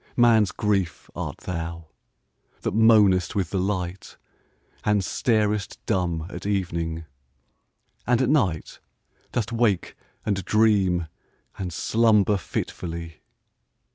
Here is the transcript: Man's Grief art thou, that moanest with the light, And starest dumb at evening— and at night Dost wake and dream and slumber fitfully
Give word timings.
Man's 0.17 0.51
Grief 0.51 1.11
art 1.13 1.37
thou, 1.41 1.85
that 2.61 2.73
moanest 2.73 3.35
with 3.35 3.51
the 3.51 3.59
light, 3.59 4.17
And 4.83 5.03
starest 5.05 5.77
dumb 5.85 6.25
at 6.29 6.47
evening— 6.47 7.05
and 8.07 8.19
at 8.19 8.27
night 8.29 8.79
Dost 9.31 9.51
wake 9.51 9.95
and 10.25 10.43
dream 10.43 11.05
and 11.59 11.71
slumber 11.71 12.37
fitfully 12.37 13.21